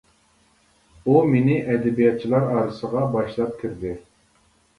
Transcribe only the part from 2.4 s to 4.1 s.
ئارىسىغا باشلاپ كىردى.